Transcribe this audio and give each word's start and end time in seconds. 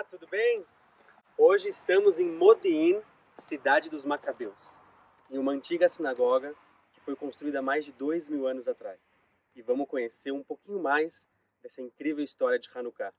Olá, 0.00 0.08
tudo 0.10 0.26
bem? 0.28 0.64
Hoje 1.36 1.68
estamos 1.68 2.18
em 2.18 2.26
Modi'in, 2.26 3.02
cidade 3.34 3.90
dos 3.90 4.02
Macabeus, 4.02 4.82
em 5.30 5.36
uma 5.36 5.52
antiga 5.52 5.90
sinagoga 5.90 6.54
que 6.94 7.00
foi 7.02 7.14
construída 7.14 7.60
mais 7.60 7.84
de 7.84 7.92
dois 7.92 8.26
mil 8.26 8.46
anos 8.46 8.66
atrás. 8.66 9.22
E 9.54 9.60
vamos 9.60 9.86
conhecer 9.86 10.32
um 10.32 10.42
pouquinho 10.42 10.82
mais 10.82 11.28
dessa 11.62 11.82
incrível 11.82 12.24
história 12.24 12.58
de 12.58 12.66
Hanukkah. 12.74 13.12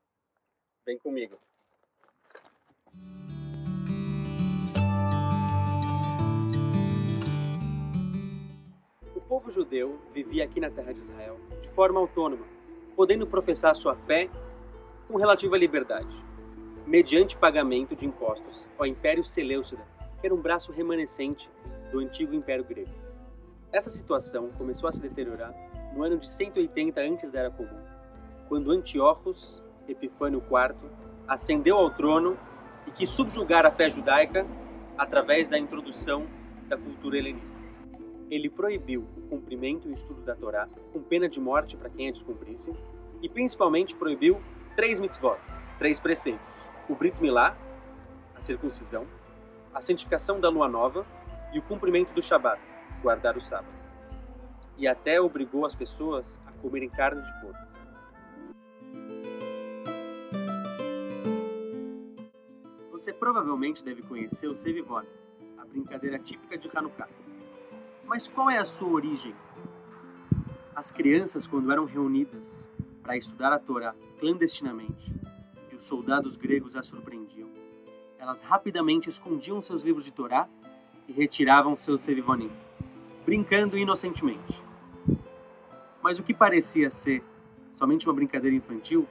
Vem 0.83 0.97
comigo. 0.97 1.39
O 9.15 9.21
povo 9.21 9.51
judeu 9.51 10.01
vivia 10.11 10.45
aqui 10.45 10.59
na 10.59 10.71
terra 10.71 10.93
de 10.93 10.99
Israel 10.99 11.39
de 11.59 11.67
forma 11.67 11.99
autônoma, 11.99 12.47
podendo 12.95 13.27
professar 13.27 13.75
sua 13.75 13.95
fé 13.95 14.27
com 15.07 15.17
relativa 15.17 15.55
liberdade, 15.55 16.30
mediante 16.91 17.37
pagamento 17.37 17.95
de 17.95 18.05
impostos 18.05 18.69
ao 18.77 18.85
Império 18.85 19.23
Seleucida, 19.23 19.81
que 20.19 20.27
era 20.27 20.35
um 20.35 20.41
braço 20.41 20.73
remanescente 20.73 21.49
do 21.89 21.99
antigo 21.99 22.35
Império 22.35 22.65
Grego. 22.65 22.91
Essa 23.71 23.89
situação 23.89 24.49
começou 24.57 24.89
a 24.89 24.91
se 24.91 25.01
deteriorar 25.01 25.55
no 25.95 26.03
ano 26.03 26.17
de 26.17 26.29
180 26.29 26.99
antes 26.99 27.31
da 27.31 27.39
Era 27.39 27.49
Comum, 27.49 27.81
quando 28.49 28.71
Antíochos 28.71 29.63
Epifânio 29.87 30.43
IV 30.43 30.75
ascendeu 31.29 31.77
ao 31.77 31.91
trono 31.91 32.37
e 32.85 32.91
quis 32.91 33.09
subjugar 33.09 33.65
a 33.65 33.71
fé 33.71 33.89
judaica 33.89 34.45
através 34.97 35.47
da 35.47 35.57
introdução 35.57 36.27
da 36.67 36.75
cultura 36.77 37.17
helenista. 37.17 37.57
Ele 38.29 38.49
proibiu 38.49 39.07
o 39.15 39.21
cumprimento 39.29 39.87
e 39.87 39.91
o 39.91 39.93
estudo 39.93 40.23
da 40.23 40.35
Torá, 40.35 40.67
com 40.91 41.01
pena 41.01 41.29
de 41.29 41.39
morte 41.39 41.77
para 41.77 41.89
quem 41.89 42.09
a 42.09 42.11
descumprisse, 42.11 42.73
e 43.21 43.29
principalmente 43.29 43.95
proibiu 43.95 44.41
três 44.75 44.99
mitzvot, 44.99 45.39
três 45.79 45.97
preceitos: 45.97 46.50
o 46.91 46.95
Brit 46.95 47.21
Milá, 47.21 47.57
a 48.35 48.41
circuncisão, 48.41 49.07
a 49.73 49.81
santificação 49.81 50.41
da 50.41 50.49
lua 50.49 50.67
nova 50.67 51.05
e 51.53 51.59
o 51.59 51.61
cumprimento 51.61 52.13
do 52.13 52.21
Shabat, 52.21 52.61
guardar 53.01 53.37
o 53.37 53.41
sábado. 53.41 53.73
E 54.77 54.85
até 54.85 55.21
obrigou 55.21 55.65
as 55.65 55.73
pessoas 55.73 56.37
a 56.45 56.51
comerem 56.51 56.89
carne 56.89 57.21
de 57.23 57.31
porco. 57.39 57.59
Você 62.91 63.13
provavelmente 63.13 63.85
deve 63.85 64.01
conhecer 64.01 64.47
o 64.47 64.53
Sevivot, 64.53 65.07
a 65.57 65.65
brincadeira 65.65 66.19
típica 66.19 66.57
de 66.57 66.69
Hanukkah. 66.75 67.07
Mas 68.03 68.27
qual 68.27 68.49
é 68.49 68.57
a 68.57 68.65
sua 68.65 68.89
origem? 68.89 69.33
As 70.75 70.91
crianças, 70.91 71.47
quando 71.47 71.71
eram 71.71 71.85
reunidas 71.85 72.67
para 73.01 73.15
estudar 73.15 73.53
a 73.53 73.59
Torá 73.59 73.95
clandestinamente 74.19 75.21
os 75.81 75.87
soldados 75.87 76.37
gregos 76.37 76.75
as 76.75 76.85
surpreendiam, 76.85 77.49
elas 78.19 78.43
rapidamente 78.43 79.09
escondiam 79.09 79.63
seus 79.63 79.81
livros 79.81 80.05
de 80.05 80.11
Torá 80.11 80.47
e 81.07 81.11
retiravam 81.11 81.75
seus 81.75 82.01
sevivonim, 82.01 82.51
brincando 83.25 83.79
inocentemente. 83.79 84.61
Mas 85.99 86.19
o 86.19 86.23
que 86.23 86.35
parecia 86.35 86.91
ser 86.91 87.23
somente 87.71 88.07
uma 88.07 88.13
brincadeira 88.13 88.55
infantil 88.55 89.07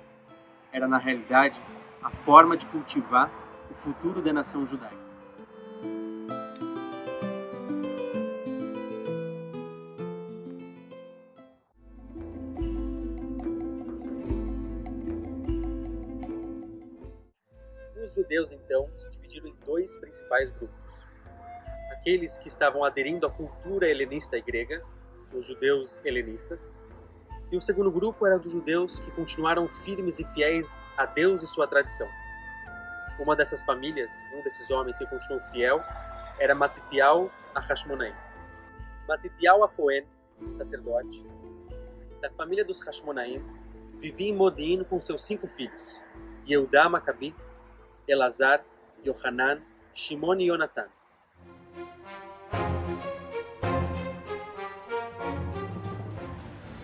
era, 0.70 0.86
na 0.86 0.96
realidade, 0.96 1.60
a 2.00 2.10
forma 2.10 2.56
de 2.56 2.66
cultivar 2.66 3.28
o 3.68 3.74
futuro 3.74 4.22
da 4.22 4.32
nação 4.32 4.64
judaica. 4.64 5.09
Os 18.02 18.14
judeus, 18.14 18.50
então, 18.50 18.88
se 18.94 19.10
dividiram 19.10 19.48
em 19.48 19.56
dois 19.66 19.96
principais 19.96 20.50
grupos. 20.50 21.04
Aqueles 21.92 22.38
que 22.38 22.48
estavam 22.48 22.82
aderindo 22.82 23.26
à 23.26 23.30
cultura 23.30 23.86
helenista 23.86 24.38
e 24.38 24.40
grega, 24.40 24.82
os 25.34 25.46
judeus 25.46 26.00
helenistas, 26.02 26.82
e 27.52 27.56
o 27.56 27.60
segundo 27.60 27.90
grupo 27.90 28.24
era 28.26 28.38
dos 28.38 28.52
judeus 28.52 29.00
que 29.00 29.10
continuaram 29.10 29.68
firmes 29.68 30.18
e 30.18 30.24
fiéis 30.32 30.80
a 30.96 31.04
Deus 31.04 31.42
e 31.42 31.46
sua 31.46 31.66
tradição. 31.66 32.08
Uma 33.18 33.36
dessas 33.36 33.62
famílias, 33.62 34.10
um 34.34 34.42
desses 34.42 34.70
homens 34.70 34.96
que 34.96 35.06
continuou 35.06 35.40
fiel, 35.50 35.82
era 36.38 36.54
Matitial 36.54 37.30
Hashmonaim. 37.54 38.14
Matitial 39.06 39.68
Cohen, 39.76 40.06
um 40.40 40.54
sacerdote, 40.54 41.26
da 42.22 42.30
família 42.30 42.64
dos 42.64 42.78
Hashmonaim, 42.78 43.44
vivia 43.98 44.30
em 44.30 44.34
Modin 44.34 44.84
com 44.84 45.00
seus 45.00 45.22
cinco 45.22 45.46
filhos, 45.48 46.00
Yehudá 46.48 46.88
Maccabi, 46.88 47.34
Elazar, 48.10 48.64
Yohanan, 49.06 49.60
Shimon 49.94 50.40
e 50.40 50.50
Yonatan. 50.50 50.88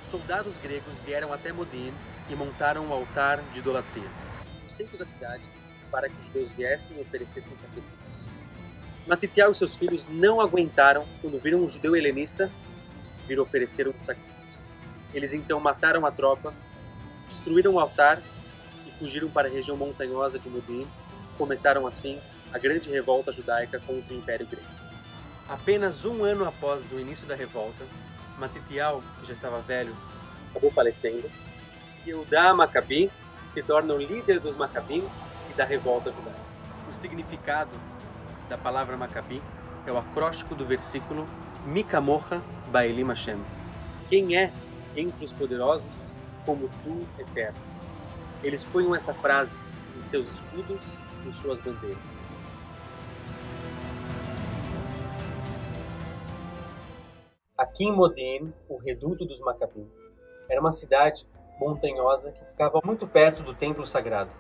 Soldados 0.01 0.57
gregos 0.59 0.95
vieram 1.05 1.33
até 1.33 1.53
Modin 1.53 1.93
e 2.31 2.35
montaram 2.37 2.87
um 2.87 2.93
altar 2.93 3.43
de 3.53 3.59
idolatria 3.59 4.09
no 4.63 4.71
centro 4.71 4.97
da 4.97 5.05
cidade 5.05 5.43
para 5.91 6.09
que 6.09 6.17
os 6.17 6.27
judeus 6.27 6.51
viessem 6.53 6.97
e 6.97 7.01
oferecessem 7.01 7.57
sacrifícios. 7.57 8.31
Matitial 9.07 9.51
e 9.51 9.55
seus 9.55 9.75
filhos 9.75 10.07
não 10.09 10.41
aguentaram 10.41 11.07
quando 11.21 11.41
viram 11.41 11.59
um 11.61 11.69
judeu 11.69 11.97
helenista 11.97 12.51
vir 13.27 13.41
oferecer 13.41 13.89
um 13.89 13.95
sacrifício. 14.01 14.59
Eles 15.13 15.33
então 15.33 15.59
mataram 15.59 16.07
a 16.07 16.11
tropa, 16.11 16.55
destruíram 17.29 17.75
o 17.75 17.81
altar 17.81 18.23
e 18.87 18.91
fugiram 18.93 19.29
para 19.29 19.49
a 19.49 19.51
região 19.51 19.77
montanhosa 19.77 20.39
de 20.39 20.49
Modin. 20.49 20.87
Começaram 21.39 21.87
assim 21.87 22.19
a 22.53 22.59
grande 22.59 22.91
revolta 22.91 23.31
judaica 23.31 23.79
contra 23.81 24.15
o 24.15 24.17
Império 24.17 24.47
Grego. 24.47 24.67
Apenas 25.49 26.05
um 26.05 26.25
ano 26.25 26.47
após 26.47 26.91
o 26.91 26.99
início 26.99 27.27
da 27.27 27.35
revolta, 27.35 27.85
Matitial, 28.39 29.03
que 29.21 29.27
já 29.27 29.33
estava 29.33 29.61
velho, 29.61 29.97
acabou 30.51 30.71
falecendo, 30.71 31.31
e 32.05 32.11
Eudá 32.11 32.53
Maccabi 32.55 33.11
se 33.49 33.63
torna 33.63 33.95
o 33.95 33.99
líder 33.99 34.41
dos 34.41 34.57
Macabim 34.57 35.07
e 35.51 35.55
da 35.55 35.65
revolta 35.65 36.11
judaica. 36.11 36.39
O 36.91 36.95
significado 36.95 37.71
da 38.49 38.57
palavra 38.59 38.97
Maccabi 38.97 39.43
é 39.87 39.93
o 39.93 39.99
acróstico 39.99 40.55
do 40.55 40.67
versículo 40.67 41.27
Mikamocha 41.65 42.43
Baelim 42.69 43.07
Hashem. 43.07 43.41
Quem 44.09 44.37
é 44.37 44.53
entre 44.97 45.25
os 45.25 45.33
poderosos 45.33 46.15
como 46.45 46.69
tu, 46.83 47.07
eterno? 47.19 47.59
Eles 48.43 48.65
punham 48.65 48.95
essa 48.95 49.15
frase 49.15 49.59
em 49.97 50.03
seus 50.03 50.35
escudos, 50.35 50.81
em 51.27 51.33
suas 51.33 51.59
bandeiras. 51.59 52.31
Aqui 57.57 57.85
em 57.85 57.93
Modin, 57.93 58.53
o 58.69 58.77
reduto 58.77 59.25
dos 59.25 59.41
Macabim, 59.41 59.91
era 60.49 60.61
uma 60.61 60.71
cidade 60.71 61.27
montanhosa 61.59 62.31
que 62.31 62.45
ficava 62.45 62.81
muito 62.85 63.07
perto 63.07 63.43
do 63.43 63.55
templo 63.55 63.87
sagrado. 63.87 64.31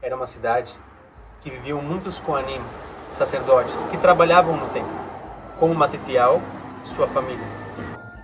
Era 0.00 0.14
uma 0.14 0.26
cidade 0.26 0.72
que 1.40 1.50
viviam 1.50 1.82
muitos 1.82 2.20
Koanim, 2.20 2.60
sacerdotes, 3.12 3.84
que 3.86 3.98
trabalhavam 3.98 4.56
no 4.56 4.68
templo, 4.70 4.94
como 5.58 5.74
Matitial 5.74 6.40
e 6.84 6.88
sua 6.88 7.08
família. 7.08 7.46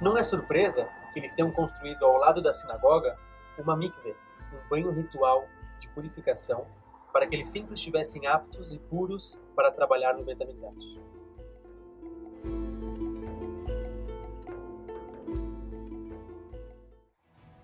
Não 0.00 0.16
é 0.16 0.22
surpresa 0.22 0.88
que 1.12 1.18
eles 1.18 1.34
tenham 1.34 1.50
construído 1.50 2.04
ao 2.04 2.16
lado 2.16 2.40
da 2.40 2.52
sinagoga 2.52 3.18
uma 3.58 3.76
mikveh, 3.76 4.14
um 4.54 4.68
banho 4.68 4.90
ritual 4.90 5.44
de 5.78 5.88
purificação, 5.88 6.66
para 7.12 7.26
que 7.26 7.34
eles 7.34 7.48
sempre 7.48 7.74
estivessem 7.74 8.26
aptos 8.26 8.72
e 8.72 8.78
puros 8.78 9.38
para 9.54 9.70
trabalhar 9.70 10.14
no 10.14 10.24
Betamigdash. 10.24 10.98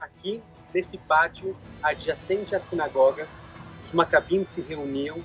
Aqui, 0.00 0.42
nesse 0.74 0.98
pátio 0.98 1.56
adjacente 1.82 2.54
à 2.54 2.60
sinagoga, 2.60 3.28
os 3.82 3.92
macabim 3.92 4.44
se 4.44 4.60
reuniam 4.60 5.22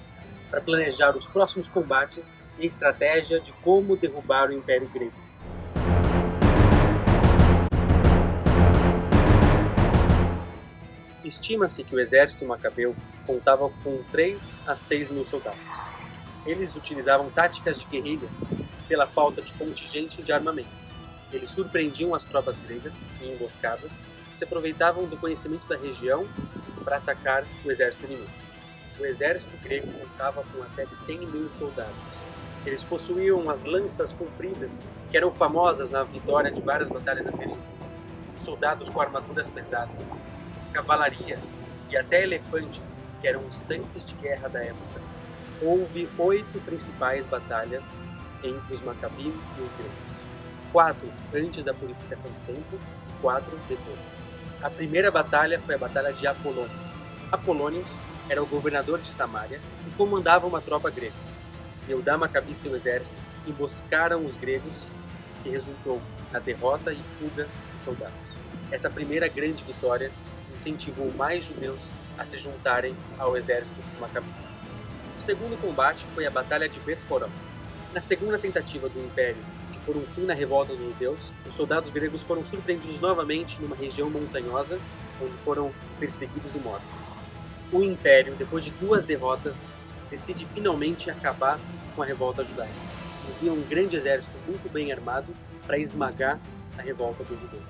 para 0.50 0.62
planejar 0.62 1.16
os 1.16 1.26
próximos 1.26 1.70
combates 1.70 2.38
e 2.60 2.66
estratégia 2.66 3.40
de 3.40 3.52
como 3.54 3.96
derrubar 3.96 4.50
o 4.50 4.54
Império 4.54 4.88
Grego. 4.90 5.31
Estima-se 11.32 11.86
que 11.86 11.96
o 11.96 12.00
exército 12.02 12.44
macabeu 12.44 12.94
contava 13.26 13.70
com 13.86 14.04
3 14.12 14.60
a 14.68 14.76
6 14.76 15.10
mil 15.10 15.24
soldados. 15.24 15.62
Eles 16.46 16.76
utilizavam 16.76 17.30
táticas 17.30 17.80
de 17.80 17.86
guerrilha 17.86 18.28
pela 18.86 19.08
falta 19.08 19.42
de 19.42 19.54
contingente 19.54 20.22
de 20.22 20.34
armamento. 20.34 20.68
Eles 21.32 21.50
surpreendiam 21.50 22.14
as 22.14 22.26
tropas 22.26 22.60
gregas 22.60 23.10
em 23.22 23.32
emboscadas 23.32 24.06
e 24.34 24.38
se 24.38 24.44
aproveitavam 24.44 25.06
do 25.06 25.16
conhecimento 25.16 25.66
da 25.70 25.78
região 25.78 26.28
para 26.84 26.98
atacar 26.98 27.46
o 27.64 27.72
exército 27.72 28.08
inimigo. 28.08 28.30
O 29.00 29.06
exército 29.06 29.56
grego 29.64 29.88
contava 29.90 30.44
com 30.44 30.62
até 30.64 30.86
100 30.86 31.28
mil 31.28 31.50
soldados. 31.50 31.96
Eles 32.66 32.84
possuíam 32.84 33.50
as 33.50 33.64
lanças 33.64 34.12
compridas, 34.12 34.84
que 35.10 35.16
eram 35.16 35.32
famosas 35.32 35.92
na 35.92 36.04
vitória 36.04 36.52
de 36.52 36.60
várias 36.60 36.90
batalhas 36.90 37.26
anteriores, 37.26 37.96
soldados 38.36 38.90
com 38.90 39.00
armaduras 39.00 39.50
pesadas, 39.50 40.22
cavalaria 40.72 41.38
e 41.90 41.98
até 41.98 42.24
elefantes 42.24 43.02
que 43.20 43.28
eram 43.28 43.46
os 43.46 43.62
tanques 43.62 44.04
de 44.04 44.16
guerra 44.16 44.48
da 44.48 44.64
época, 44.64 45.02
houve 45.62 46.10
oito 46.18 46.60
principais 46.62 47.28
batalhas 47.28 48.02
entre 48.44 48.74
os 48.74 48.82
Macabim 48.82 49.34
e 49.58 49.62
os 49.62 49.72
gregos. 49.74 50.12
Quatro 50.72 51.08
antes 51.34 51.64
da 51.64 51.74
purificação 51.74 52.32
do 52.32 52.46
templo 52.48 52.80
e 53.10 53.22
quatro 53.22 53.60
depois. 53.68 54.24
A 54.62 54.70
primeira 54.70 55.12
batalha 55.12 55.60
foi 55.60 55.76
a 55.76 55.78
Batalha 55.78 56.14
de 56.14 56.26
Apolônios. 56.26 56.72
Apolônios 57.32 57.88
era 58.30 58.42
o 58.42 58.46
governador 58.46 59.00
de 59.00 59.10
Samaria 59.10 59.60
e 59.88 59.92
comandava 59.92 60.48
uma 60.48 60.62
tropa 60.62 60.90
grega. 60.90 61.16
Eudá 61.90 62.18
Macabi 62.18 62.54
e 62.54 62.56
seu 62.56 62.76
exército 62.76 63.16
emboscaram 63.48 64.26
os 64.26 64.38
gregos, 64.38 64.88
que 65.44 65.50
resultou 65.50 66.00
na 66.32 66.40
derrota 66.40 66.94
e 66.94 67.02
fuga 67.18 67.48
dos 67.74 67.84
soldados. 67.84 68.14
Essa 68.72 68.90
primeira 68.90 69.28
grande 69.28 69.64
vitória 69.64 70.12
incentivou 70.54 71.12
mais 71.14 71.46
judeus 71.46 71.94
a 72.18 72.26
se 72.26 72.38
juntarem 72.38 72.96
ao 73.18 73.36
exército 73.36 73.80
dos 73.82 74.00
Macabim. 74.00 74.32
O 75.18 75.22
segundo 75.22 75.60
combate 75.62 76.06
foi 76.16 76.26
a 76.26 76.32
Batalha 76.32 76.68
de 76.68 76.80
Bet 76.80 77.00
Horon. 77.10 77.30
Na 77.94 78.02
segunda 78.02 78.40
tentativa 78.40 78.90
do 78.90 79.00
Império 79.00 79.44
de 79.72 79.78
pôr 79.80 79.98
um 79.98 80.06
fim 80.16 80.22
na 80.22 80.34
revolta 80.34 80.76
dos 80.76 80.86
judeus, 80.86 81.20
os 81.48 81.54
soldados 81.54 81.92
gregos 81.92 82.22
foram 82.22 82.46
surpreendidos 82.46 83.00
novamente 83.00 83.62
numa 83.62 83.76
região 83.76 84.10
montanhosa, 84.10 84.80
onde 85.22 85.34
foram 85.44 85.72
perseguidos 86.00 86.56
e 86.56 86.60
mortos. 86.60 86.90
O 87.72 87.84
Império, 87.84 88.36
depois 88.36 88.66
de 88.66 88.72
duas 88.72 89.06
derrotas, 89.06 89.74
decide 90.10 90.46
finalmente 90.54 91.10
acabar 91.10 91.60
com 91.96 92.02
a 92.02 92.06
revolta 92.06 92.44
judaica. 92.44 92.74
Envia 93.30 93.54
um 93.54 93.62
grande 93.62 93.96
exército 93.96 94.36
muito 94.48 94.72
bem 94.72 94.92
armado 94.92 95.34
para 95.66 95.78
esmagar 95.78 96.40
a 96.78 96.82
revolta 96.82 97.24
dos 97.24 97.40
judeus. 97.40 97.64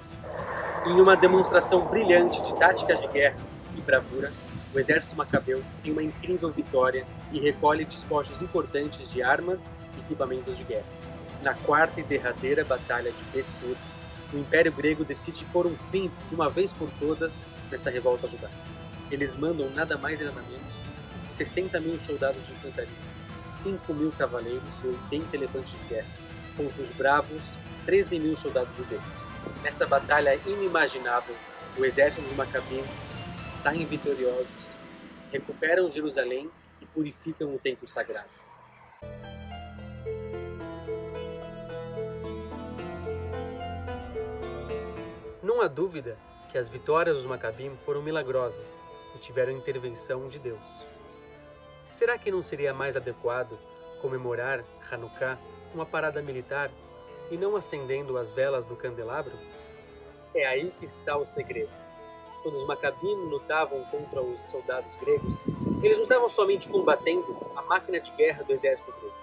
Em 0.83 1.00
uma 1.00 1.16
demonstração 1.16 1.86
brilhante 1.86 2.42
de 2.42 2.56
táticas 2.56 3.01
de 3.01 3.07
guerra 3.07 3.38
e 3.78 3.81
bravura, 3.81 4.33
o 4.74 4.80
exército 4.80 5.16
macabeu 5.16 5.63
tem 5.83 5.92
uma 5.92 6.01
incrível 6.01 6.50
vitória 6.50 7.06
e 7.31 7.39
recolhe 7.39 7.86
despojos 7.86 8.42
importantes 8.42 9.12
de 9.12 9.22
armas 9.22 9.75
e 9.95 10.00
equipamentos 10.00 10.57
de 10.57 10.63
guerra. 10.63 10.86
Na 11.44 11.54
quarta 11.54 12.00
e 12.00 12.04
derradeira 12.04 12.66
batalha 12.66 13.12
de 13.12 13.24
Betsur, 13.25 13.75
o 14.33 14.38
Império 14.38 14.72
Grego 14.72 15.06
decide 15.06 15.45
pôr 15.45 15.68
um 15.68 15.75
fim, 15.92 16.10
de 16.28 16.33
uma 16.33 16.50
vez 16.50 16.74
por 16.74 16.89
todas, 17.00 17.45
nessa 17.69 17.92
revolta 17.92 18.28
judaica. 18.28 18.56
Eles 19.12 19.36
mandam 19.36 19.69
nada 19.69 20.00
mais 20.00 20.19
e 20.19 20.24
nada 20.24 20.42
menos 20.42 20.74
que 21.24 21.30
60 21.30 21.80
mil 21.80 22.00
soldados 22.00 22.48
de 22.48 22.54
infantaria, 22.54 22.89
5 23.39 23.94
mil 23.94 24.12
cavaleiros 24.18 24.63
e 24.83 24.88
80 24.88 25.36
elefantes 25.36 25.72
de 25.72 25.89
guerra, 25.89 26.07
contra 26.57 26.81
os 26.81 26.89
bravos 26.95 27.42
13 27.86 28.19
mil 28.19 28.36
soldados 28.36 28.75
judeus. 28.75 29.31
Nessa 29.64 29.86
batalha 29.86 30.36
inimaginável, 30.46 31.36
o 31.78 31.86
exército 31.86 32.22
dos 32.28 32.36
Macabim 32.36 32.84
saem 33.54 33.86
vitoriosos, 33.86 34.78
recuperam 35.32 35.90
Jerusalém 35.90 36.50
e 36.82 36.86
purificam 36.86 37.54
o 37.54 37.60
templo 37.60 37.88
sagrado. 37.88 38.30
Não 45.44 45.62
há 45.62 45.68
dúvida 45.68 46.18
que 46.52 46.58
as 46.58 46.68
vitórias 46.68 47.18
dos 47.18 47.26
Macabim 47.26 47.78
foram 47.86 48.02
milagrosas 48.02 48.82
e 49.16 49.20
tiveram 49.20 49.52
intervenção 49.52 50.28
de 50.28 50.40
Deus. 50.40 50.86
Será 51.88 52.18
que 52.18 52.32
não 52.32 52.42
seria 52.42 52.74
mais 52.74 52.96
adequado 52.96 53.58
comemorar 54.02 54.64
Hanukkah 54.90 55.38
com 55.70 55.76
uma 55.76 55.86
parada 55.86 56.22
militar 56.22 56.70
e 57.31 57.38
não 57.38 57.56
acendendo 57.56 58.18
as 58.18 58.31
velas 58.31 58.66
do 58.66 58.75
candelabro? 58.75 59.33
É 60.36 60.45
aí 60.45 60.72
que 60.80 60.86
está 60.86 61.18
o 61.18 61.25
segredo 61.25 61.81
quando 62.42 62.56
os 62.56 62.66
macabinos 62.66 63.30
lutavam 63.30 63.83
contra 63.86 64.22
os 64.22 64.42
soldados 64.42 64.89
gregos, 65.00 65.36
eles 65.83 65.98
não 65.98 66.04
estavam 66.04 66.30
somente 66.30 66.68
combatendo 66.68 67.38
a 67.56 67.62
máquina 67.63 68.00
de 68.00 68.12
guerra 68.12 68.44
do 68.44 68.51
exército 68.51 68.92
grego. 68.92 69.16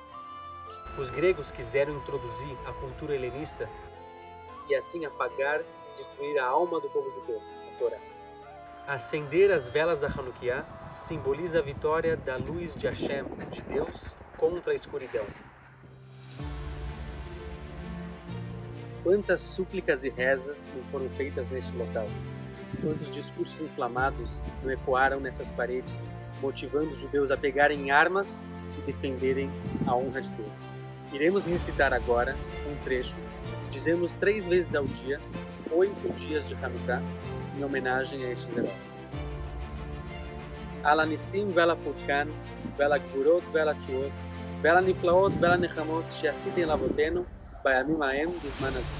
Os 0.99 1.11
gregos 1.11 1.51
quiseram 1.51 1.95
introduzir 1.97 2.57
a 2.67 2.73
cultura 2.73 3.15
helenista 3.15 3.69
e 4.69 4.75
assim 4.75 5.05
apagar 5.05 5.61
e 5.61 5.97
destruir 5.97 6.39
a 6.39 6.47
alma 6.47 6.81
do 6.81 6.89
povo 6.91 7.09
judeu, 7.11 7.41
a 7.73 7.79
Torá. 7.79 7.99
Acender 8.87 9.51
as 9.51 9.69
velas 9.69 10.01
da 10.01 10.09
Hanukkah 10.09 10.65
simboliza 10.95 11.59
a 11.59 11.63
vitória 11.63 12.17
da 12.17 12.37
luz 12.37 12.75
de 12.75 12.87
Hashem, 12.87 13.25
de 13.51 13.63
Deus, 13.63 14.17
contra 14.37 14.73
a 14.73 14.75
escuridão. 14.75 15.25
Quantas 19.08 19.42
súplicas 19.42 20.04
e 20.04 20.10
rezas 20.10 20.72
não 20.76 20.84
foram 20.86 21.10
feitas 21.12 21.50
neste 21.50 21.76
local? 21.76 22.08
Quantos 22.82 23.10
discursos 23.12 23.62
inflamados 23.62 24.42
não 24.64 24.72
ecoaram 24.72 25.20
nessas 25.20 25.52
paredes, 25.52 26.12
motivando 26.42 26.92
os 26.92 27.00
judeus 27.00 27.32
a 27.32 27.38
pegarem 27.38 27.92
armas 27.92 28.46
e 28.78 28.82
defenderem 28.82 29.50
a 29.86 29.96
honra 29.96 30.22
de 30.22 30.30
Deus. 30.32 30.62
Iremos 31.12 31.46
recitar 31.46 31.94
agora 31.94 32.36
um 32.72 32.84
trecho 32.84 33.16
que 33.66 33.72
dizemos 33.72 34.14
três 34.14 34.48
vezes 34.48 34.74
ao 34.74 34.86
dia, 34.86 35.20
oito 35.72 36.14
dias 36.16 36.48
de 36.48 36.56
Hanukkah, 36.56 37.02
em 37.58 37.64
homenagem 37.64 38.26
a 38.26 38.32
estes 38.32 38.56
heróis. 38.56 38.94
על 40.84 41.00
הניסים 41.00 41.52
ועל 41.54 41.70
הפורקן, 41.70 42.28
ועל 42.78 42.94
הגבורות 42.94 43.44
ועל 43.52 43.70
התשואות, 43.70 44.12
ועל 44.62 44.78
הנפלאות 44.78 45.32
ועל 45.40 45.54
הנחמות 45.54 46.04
שעשיתי 46.10 46.66
לאבותינו 46.66 47.22
בימים 47.65 48.03
ההם 48.03 48.29
בזמן 48.45 48.69
הזה. 48.69 48.95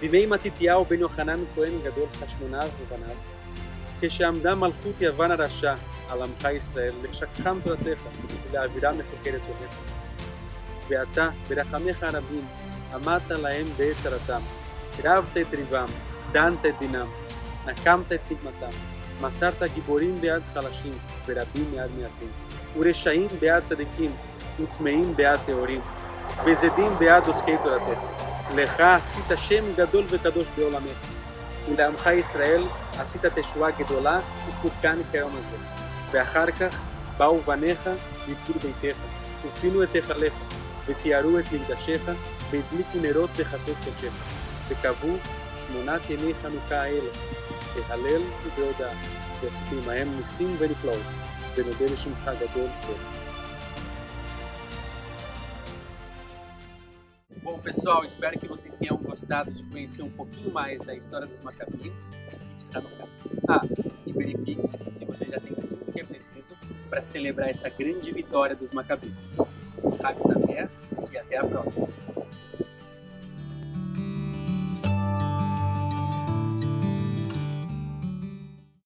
בימי 0.00 0.26
מתתיהו 0.26 0.84
בן 0.84 0.98
יוחנן 1.00 1.40
כהן 1.54 1.72
גדול 1.84 2.06
חשמונאיו 2.12 2.68
ובניו, 2.80 3.16
כשעמדה 4.00 4.54
מלכות 4.54 5.00
יוון 5.00 5.30
הרשע 5.30 5.74
על 6.08 6.22
עמך 6.22 6.48
ישראל, 6.56 6.92
לשכחם 7.02 7.58
תורתך 7.64 8.00
ולהעבירם 8.50 8.94
מחוקרת 8.98 9.40
אוהב. 9.48 9.70
ואתה, 10.88 11.30
ברחמיך 11.48 12.02
הרבים, 12.02 12.46
עמדת 12.94 13.30
להם 13.30 13.66
בעת 13.76 13.96
צרתם, 14.02 14.40
רבת 15.04 15.36
את 15.36 15.54
ריבם, 15.54 15.88
דנת 16.32 16.66
את 16.66 16.74
דינם, 16.78 17.06
נקמת 17.66 18.12
את 18.12 18.20
נקמתם, 18.30 18.76
מסרת 19.20 19.62
גיבורים 19.74 20.20
ביד 20.20 20.42
חלשים 20.54 20.92
ורבים 21.26 21.70
מיד 21.70 21.90
מעטים, 21.90 22.30
ורשעים 22.78 23.28
ביד 23.40 23.64
צדיקים 23.64 24.10
וטמאים 24.60 25.16
ביד 25.16 25.40
טהורים, 25.46 25.80
וזדים 26.44 26.92
ביד 26.98 27.24
עוסקי 27.26 27.56
תורתך. 27.62 28.00
לך 28.54 28.80
עשית 28.80 29.24
שם 29.36 29.64
גדול 29.76 30.04
וקדוש 30.10 30.48
בעולמך, 30.56 30.98
ולעמך 31.68 32.06
ישראל 32.06 32.62
עשית 32.98 33.26
תשועה 33.26 33.70
גדולה 33.70 34.20
ופורקן 34.48 34.98
כיום 35.12 35.30
הזה. 35.38 35.56
ואחר 36.10 36.50
כך 36.50 36.78
באו 37.16 37.40
בניך 37.40 37.90
לבגור 38.28 38.72
ביתך, 38.82 38.96
ופינו 39.46 39.82
את 39.82 39.92
היכליך, 39.92 40.34
ותיארו 40.86 41.38
את 41.38 41.44
מקדשיך, 41.52 42.10
והדליקו 42.50 42.98
נרות 43.00 43.30
בחצות 43.30 43.76
קודשך, 43.84 44.12
וקבעו 44.68 45.16
שמונת 45.56 46.00
ימי 46.10 46.32
חנוכה 46.42 46.82
האלה, 46.82 47.10
בהלל 47.74 48.22
ובהודאה, 48.44 48.92
ועשיתי 49.40 49.76
עמהם 49.84 50.16
ניסים 50.18 50.56
ונפלאות, 50.58 51.02
ונודה 51.54 51.84
לשמך 51.84 52.30
גדול 52.40 52.68
סוף. 52.74 53.19
Pessoal, 57.60 58.04
espero 58.04 58.38
que 58.38 58.48
vocês 58.48 58.74
tenham 58.74 58.96
gostado 58.96 59.50
de 59.50 59.62
conhecer 59.64 60.02
um 60.02 60.10
pouquinho 60.10 60.50
mais 60.50 60.80
da 60.80 60.94
história 60.94 61.26
dos 61.26 61.40
Hanukkah. 61.40 63.08
Ah, 63.48 63.60
e 64.06 64.12
verifique 64.12 64.62
se 64.92 65.04
você 65.04 65.26
já 65.26 65.38
tem 65.38 65.54
tudo 65.54 65.78
o 65.86 65.92
que 65.92 66.00
é 66.00 66.04
preciso 66.04 66.54
para 66.88 67.02
celebrar 67.02 67.48
essa 67.48 67.68
grande 67.68 68.12
vitória 68.12 68.56
dos 68.56 68.72
Macabim. 68.72 69.14
Hag 70.02 70.22
Sameach 70.22 70.72
e 71.12 71.18
até 71.18 71.36
a 71.36 71.44
próxima! 71.44 71.88